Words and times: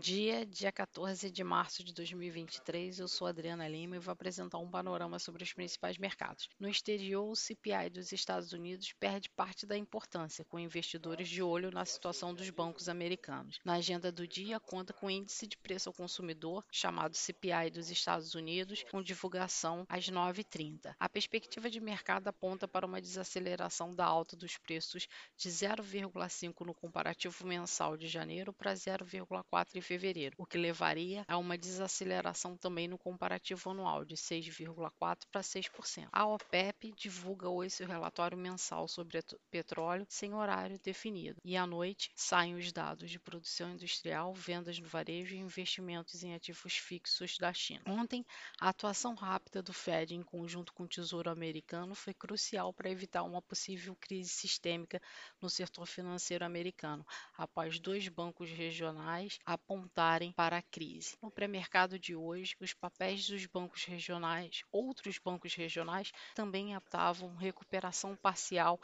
dia, 0.00 0.46
dia 0.46 0.72
14 0.72 1.30
de 1.30 1.44
março 1.44 1.84
de 1.84 1.92
2023. 1.92 3.00
Eu 3.00 3.06
sou 3.06 3.26
Adriana 3.26 3.68
Lima 3.68 3.96
e 3.96 3.98
vou 3.98 4.10
apresentar 4.10 4.56
um 4.56 4.70
panorama 4.70 5.18
sobre 5.18 5.44
os 5.44 5.52
principais 5.52 5.98
mercados. 5.98 6.48
No 6.58 6.70
exterior, 6.70 7.28
o 7.28 7.36
CPI 7.36 7.90
dos 7.90 8.10
Estados 8.10 8.54
Unidos 8.54 8.94
perde 8.94 9.28
parte 9.28 9.66
da 9.66 9.76
importância, 9.76 10.44
com 10.46 10.58
investidores 10.58 11.28
de 11.28 11.42
olho 11.42 11.70
na 11.70 11.84
situação 11.84 12.32
dos 12.32 12.48
bancos 12.48 12.88
americanos. 12.88 13.60
Na 13.62 13.74
agenda 13.74 14.10
do 14.10 14.26
dia, 14.26 14.58
conta 14.58 14.94
com 14.94 15.06
o 15.06 15.10
índice 15.10 15.46
de 15.46 15.58
preço 15.58 15.90
ao 15.90 15.94
consumidor, 15.94 16.64
chamado 16.72 17.14
CPI 17.14 17.70
dos 17.70 17.90
Estados 17.90 18.34
Unidos, 18.34 18.82
com 18.90 19.02
divulgação 19.02 19.84
às 19.86 20.08
9h30. 20.08 20.94
A 20.98 21.08
perspectiva 21.10 21.68
de 21.68 21.78
mercado 21.78 22.28
aponta 22.28 22.66
para 22.66 22.86
uma 22.86 23.02
desaceleração 23.02 23.94
da 23.94 24.06
alta 24.06 24.34
dos 24.34 24.56
preços 24.56 25.06
de 25.36 25.50
0,5 25.50 26.64
no 26.64 26.72
comparativo 26.72 27.46
mensal 27.46 27.98
de 27.98 28.08
janeiro 28.08 28.50
para 28.50 28.72
0,4 28.72 29.74
em 29.74 29.89
fevereiro, 29.90 30.36
o 30.38 30.46
que 30.46 30.56
levaria 30.56 31.24
a 31.26 31.36
uma 31.36 31.58
desaceleração 31.58 32.56
também 32.56 32.86
no 32.86 32.96
comparativo 32.96 33.70
anual 33.70 34.04
de 34.04 34.14
6,4% 34.14 35.26
para 35.32 35.40
6%. 35.40 36.08
A 36.12 36.26
OPEP 36.26 36.92
divulga 36.96 37.48
hoje 37.48 37.74
seu 37.74 37.88
relatório 37.88 38.38
mensal 38.38 38.86
sobre 38.86 39.20
petróleo 39.50 40.06
sem 40.08 40.32
horário 40.32 40.78
definido 40.78 41.40
e 41.44 41.56
à 41.56 41.66
noite 41.66 42.12
saem 42.14 42.54
os 42.54 42.70
dados 42.70 43.10
de 43.10 43.18
produção 43.18 43.72
industrial, 43.72 44.32
vendas 44.32 44.78
no 44.78 44.86
varejo 44.86 45.34
e 45.34 45.38
investimentos 45.38 46.22
em 46.22 46.34
ativos 46.34 46.76
fixos 46.76 47.36
da 47.36 47.52
China. 47.52 47.82
Ontem, 47.88 48.24
a 48.60 48.68
atuação 48.68 49.14
rápida 49.14 49.60
do 49.60 49.72
Fed 49.72 50.14
em 50.14 50.22
conjunto 50.22 50.72
com 50.72 50.84
o 50.84 50.88
Tesouro 50.88 51.30
americano 51.30 51.96
foi 51.96 52.14
crucial 52.14 52.72
para 52.72 52.90
evitar 52.90 53.24
uma 53.24 53.42
possível 53.42 53.96
crise 54.00 54.30
sistêmica 54.30 55.02
no 55.42 55.50
setor 55.50 55.86
financeiro 55.86 56.44
americano, 56.44 57.04
após 57.36 57.80
dois 57.80 58.06
bancos 58.06 58.50
regionais 58.50 59.38
apontarem 59.44 59.79
apontarem 59.80 60.32
para 60.32 60.58
a 60.58 60.62
crise. 60.62 61.16
No 61.22 61.30
pré-mercado 61.30 61.98
de 61.98 62.14
hoje, 62.14 62.54
os 62.60 62.74
papéis 62.74 63.26
dos 63.26 63.46
bancos 63.46 63.84
regionais, 63.84 64.62
outros 64.70 65.18
bancos 65.18 65.54
regionais, 65.54 66.12
também 66.34 66.74
apontavam 66.74 67.34
recuperação 67.36 68.14
parcial 68.16 68.80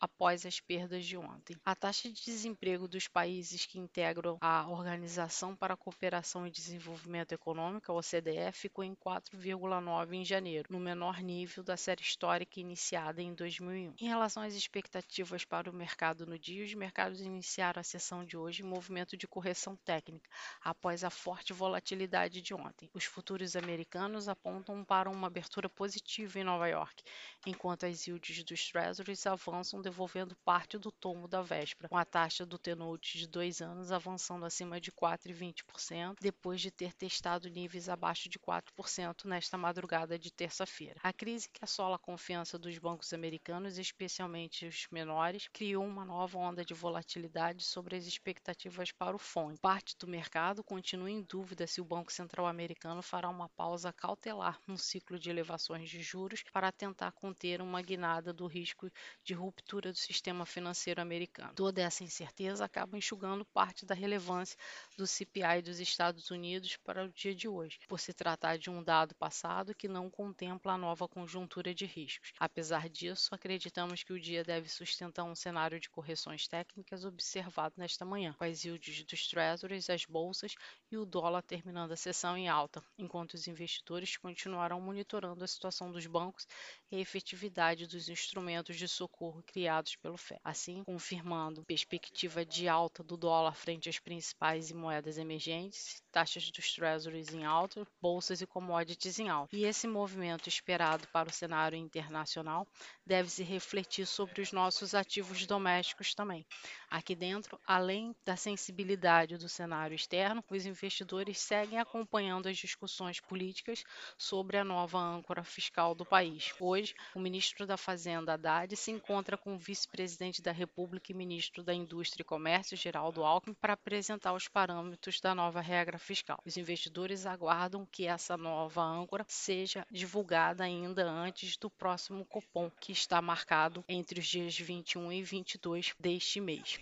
após 0.00 0.44
as 0.44 0.58
perdas 0.58 1.04
de 1.04 1.16
ontem. 1.16 1.56
A 1.64 1.74
taxa 1.74 2.10
de 2.10 2.24
desemprego 2.24 2.88
dos 2.88 3.06
países 3.06 3.66
que 3.66 3.78
integram 3.78 4.38
a 4.40 4.68
Organização 4.68 5.54
para 5.54 5.74
a 5.74 5.76
Cooperação 5.76 6.46
e 6.46 6.50
Desenvolvimento 6.50 7.32
Econômico, 7.32 7.92
a 7.92 7.94
OCDE, 7.94 8.52
ficou 8.52 8.82
em 8.82 8.94
4,9 8.94 10.14
em 10.14 10.24
janeiro, 10.24 10.68
no 10.70 10.80
menor 10.80 11.20
nível 11.20 11.62
da 11.62 11.76
série 11.76 12.02
histórica 12.02 12.58
iniciada 12.58 13.22
em 13.22 13.34
2001. 13.34 13.94
Em 14.00 14.08
relação 14.08 14.42
às 14.42 14.54
expectativas 14.54 15.44
para 15.44 15.70
o 15.70 15.74
mercado 15.74 16.26
no 16.26 16.38
dia, 16.38 16.64
os 16.64 16.74
mercados 16.74 17.20
iniciaram 17.20 17.80
a 17.80 17.84
sessão 17.84 18.24
de 18.24 18.36
hoje 18.36 18.62
em 18.62 18.66
movimento 18.66 19.16
de 19.16 19.28
correção 19.28 19.76
técnica, 19.84 20.31
após 20.62 21.04
a 21.04 21.10
forte 21.10 21.52
volatilidade 21.52 22.40
de 22.40 22.54
ontem. 22.54 22.90
Os 22.94 23.04
futuros 23.04 23.54
americanos 23.54 24.28
apontam 24.28 24.84
para 24.84 25.10
uma 25.10 25.26
abertura 25.26 25.68
positiva 25.68 26.38
em 26.38 26.44
Nova 26.44 26.66
York, 26.66 27.02
enquanto 27.46 27.86
as 27.86 28.06
yields 28.06 28.42
dos 28.44 28.68
Treasuries 28.68 29.26
avançam, 29.26 29.80
devolvendo 29.80 30.36
parte 30.44 30.78
do 30.78 30.90
tombo 30.90 31.28
da 31.28 31.42
véspera, 31.42 31.88
com 31.88 31.96
a 31.96 32.04
taxa 32.04 32.44
do 32.46 32.58
T-Note 32.58 33.18
de 33.18 33.28
dois 33.28 33.60
anos 33.60 33.92
avançando 33.92 34.44
acima 34.44 34.80
de 34.80 34.90
4,20%, 34.90 36.16
depois 36.20 36.60
de 36.60 36.70
ter 36.70 36.92
testado 36.92 37.48
níveis 37.48 37.88
abaixo 37.88 38.28
de 38.28 38.38
4% 38.38 39.24
nesta 39.24 39.56
madrugada 39.58 40.18
de 40.18 40.30
terça-feira. 40.32 41.00
A 41.02 41.12
crise 41.12 41.48
que 41.48 41.62
assola 41.62 41.96
a 41.96 41.98
confiança 41.98 42.58
dos 42.58 42.78
bancos 42.78 43.12
americanos, 43.12 43.78
especialmente 43.78 44.66
os 44.66 44.86
menores, 44.90 45.48
criou 45.52 45.84
uma 45.84 46.04
nova 46.04 46.38
onda 46.38 46.64
de 46.64 46.74
volatilidade 46.74 47.64
sobre 47.64 47.96
as 47.96 48.06
expectativas 48.06 48.90
para 48.92 49.14
o 49.14 49.18
FONC. 49.18 49.60
Parte 49.60 49.96
do 49.98 50.06
mercado 50.06 50.21
continua 50.64 51.10
em 51.10 51.22
dúvida 51.22 51.66
se 51.66 51.80
o 51.80 51.84
Banco 51.84 52.12
Central 52.12 52.46
americano 52.46 53.02
fará 53.02 53.28
uma 53.28 53.48
pausa 53.48 53.92
cautelar 53.92 54.58
no 54.66 54.78
ciclo 54.78 55.18
de 55.18 55.30
elevações 55.30 55.88
de 55.88 56.02
juros 56.02 56.42
para 56.52 56.72
tentar 56.72 57.12
conter 57.12 57.60
uma 57.60 57.80
guinada 57.82 58.32
do 58.32 58.46
risco 58.46 58.90
de 59.24 59.34
ruptura 59.34 59.92
do 59.92 59.98
sistema 59.98 60.44
financeiro 60.46 61.00
americano. 61.00 61.54
Toda 61.54 61.82
essa 61.82 62.04
incerteza 62.04 62.64
acaba 62.64 62.96
enxugando 62.96 63.44
parte 63.44 63.86
da 63.86 63.94
relevância 63.94 64.58
do 64.96 65.06
CPI 65.06 65.62
dos 65.62 65.80
Estados 65.80 66.30
Unidos 66.30 66.76
para 66.76 67.04
o 67.04 67.08
dia 67.08 67.34
de 67.34 67.48
hoje, 67.48 67.78
por 67.88 68.00
se 68.00 68.12
tratar 68.12 68.58
de 68.58 68.70
um 68.70 68.82
dado 68.82 69.14
passado 69.14 69.74
que 69.74 69.88
não 69.88 70.10
contempla 70.10 70.72
a 70.72 70.78
nova 70.78 71.08
conjuntura 71.08 71.74
de 71.74 71.86
riscos. 71.86 72.32
Apesar 72.38 72.88
disso, 72.88 73.34
acreditamos 73.34 74.02
que 74.02 74.12
o 74.12 74.20
dia 74.20 74.42
deve 74.44 74.68
sustentar 74.68 75.24
um 75.24 75.34
cenário 75.34 75.78
de 75.78 75.90
correções 75.90 76.46
técnicas 76.46 77.04
observado 77.04 77.74
nesta 77.76 78.04
manhã, 78.04 78.34
com 78.38 78.44
as 78.44 78.64
yields 78.64 79.04
dos 79.04 79.28
Treasuries, 79.28 79.88
as 80.02 80.06
bolsas 80.06 80.54
e 80.90 80.96
o 80.96 81.06
dólar 81.06 81.42
terminando 81.42 81.92
a 81.92 81.96
sessão 81.96 82.36
em 82.36 82.48
alta, 82.48 82.82
enquanto 82.98 83.34
os 83.34 83.46
investidores 83.46 84.16
continuarão 84.16 84.80
monitorando 84.80 85.44
a 85.44 85.46
situação 85.46 85.90
dos 85.90 86.06
bancos 86.06 86.46
e 86.90 86.96
a 86.96 87.00
efetividade 87.00 87.86
dos 87.86 88.08
instrumentos 88.08 88.76
de 88.76 88.88
socorro 88.88 89.42
criados 89.46 89.96
pelo 89.96 90.16
FED, 90.16 90.40
assim 90.44 90.82
confirmando 90.84 91.64
perspectiva 91.64 92.44
de 92.44 92.68
alta 92.68 93.02
do 93.02 93.16
dólar 93.16 93.54
frente 93.54 93.88
às 93.88 93.98
principais 93.98 94.72
moedas 94.72 95.18
emergentes, 95.18 96.02
taxas 96.10 96.50
dos 96.50 96.74
treasuries 96.74 97.32
em 97.32 97.44
alta, 97.44 97.86
bolsas 98.00 98.40
e 98.40 98.46
commodities 98.46 99.18
em 99.18 99.28
alta. 99.28 99.54
E 99.56 99.64
esse 99.64 99.86
movimento 99.86 100.48
esperado 100.48 101.06
para 101.08 101.28
o 101.28 101.32
cenário 101.32 101.78
internacional 101.78 102.66
deve 103.06 103.30
se 103.30 103.42
refletir 103.42 104.06
sobre 104.06 104.42
os 104.42 104.52
nossos 104.52 104.94
ativos 104.94 105.46
domésticos 105.46 106.14
também. 106.14 106.44
Aqui 106.90 107.14
dentro, 107.14 107.58
além 107.66 108.14
da 108.24 108.36
sensibilidade 108.36 109.38
do 109.38 109.48
cenário 109.92 109.94
externo, 109.94 110.44
os 110.50 110.66
investidores 110.66 111.38
seguem 111.38 111.78
acompanhando 111.78 112.48
as 112.48 112.56
discussões 112.56 113.20
políticas 113.20 113.84
sobre 114.16 114.56
a 114.56 114.64
nova 114.64 114.98
âncora 114.98 115.44
fiscal 115.44 115.94
do 115.94 116.04
país. 116.04 116.52
Hoje, 116.58 116.94
o 117.14 117.20
ministro 117.20 117.66
da 117.66 117.76
Fazenda, 117.76 118.34
Haddad, 118.34 118.74
se 118.76 118.90
encontra 118.90 119.36
com 119.36 119.54
o 119.54 119.58
vice-presidente 119.58 120.42
da 120.42 120.52
República 120.52 121.12
e 121.12 121.14
ministro 121.14 121.62
da 121.62 121.74
Indústria 121.74 122.22
e 122.22 122.24
Comércio, 122.24 122.76
Geraldo 122.76 123.24
Alckmin, 123.24 123.54
para 123.54 123.74
apresentar 123.74 124.32
os 124.32 124.48
parâmetros 124.48 125.20
da 125.20 125.34
nova 125.34 125.60
regra 125.60 125.98
fiscal. 125.98 126.38
Os 126.44 126.56
investidores 126.56 127.26
aguardam 127.26 127.86
que 127.90 128.06
essa 128.06 128.36
nova 128.36 128.82
âncora 128.82 129.24
seja 129.28 129.86
divulgada 129.90 130.64
ainda 130.64 131.04
antes 131.04 131.56
do 131.56 131.70
próximo 131.70 132.24
Copom, 132.24 132.70
que 132.80 132.92
está 132.92 133.20
marcado 133.20 133.84
entre 133.88 134.20
os 134.20 134.26
dias 134.26 134.58
21 134.58 135.12
e 135.12 135.22
22 135.22 135.94
deste 135.98 136.40
mês. 136.40 136.80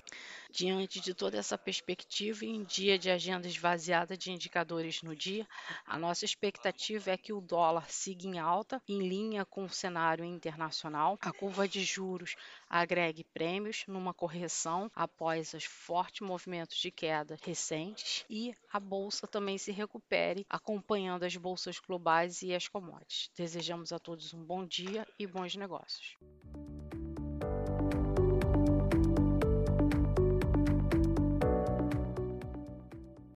Diante 0.52 1.00
de 1.00 1.14
toda 1.14 1.38
essa 1.38 1.56
perspectiva, 1.56 2.44
em 2.44 2.64
dia 2.64 2.98
de 2.98 3.08
agenda 3.08 3.46
esvaziada 3.46 4.16
de 4.16 4.32
indicadores 4.32 5.00
no 5.02 5.14
dia, 5.14 5.46
a 5.86 5.96
nossa 5.96 6.24
expectativa 6.24 7.10
é 7.10 7.16
que 7.16 7.32
o 7.32 7.40
dólar 7.40 7.88
siga 7.88 8.26
em 8.26 8.38
alta, 8.38 8.82
em 8.88 8.98
linha 9.08 9.44
com 9.44 9.64
o 9.64 9.68
cenário 9.68 10.24
internacional, 10.24 11.16
a 11.20 11.32
curva 11.32 11.68
de 11.68 11.84
juros 11.84 12.34
agregue 12.68 13.24
prêmios 13.24 13.84
numa 13.86 14.12
correção 14.12 14.90
após 14.94 15.54
os 15.54 15.64
fortes 15.64 16.20
movimentos 16.20 16.78
de 16.78 16.90
queda 16.90 17.38
recentes 17.42 18.24
e 18.28 18.52
a 18.72 18.80
bolsa 18.80 19.28
também 19.28 19.56
se 19.56 19.70
recupere, 19.70 20.44
acompanhando 20.50 21.24
as 21.24 21.36
bolsas 21.36 21.78
globais 21.78 22.42
e 22.42 22.54
as 22.54 22.66
commodities. 22.66 23.30
Desejamos 23.36 23.92
a 23.92 23.98
todos 23.98 24.34
um 24.34 24.44
bom 24.44 24.66
dia 24.66 25.06
e 25.18 25.26
bons 25.26 25.54
negócios. 25.54 26.16